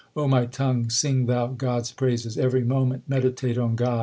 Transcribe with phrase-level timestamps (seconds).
[0.15, 3.99] O my tongue, sing thou God s praises; Every moment meditate on God.